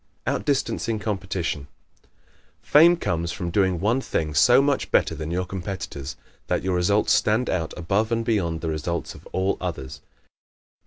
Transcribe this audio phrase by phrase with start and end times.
[0.25, 1.67] Outdistancing Competition¶
[2.63, 6.15] Fame comes from doing one thing so much better than your competitors
[6.47, 10.01] that your results stand out above and beyond the results of all others.